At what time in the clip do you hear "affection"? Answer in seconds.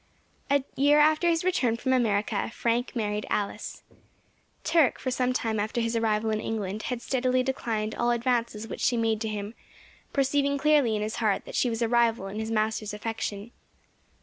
12.95-13.51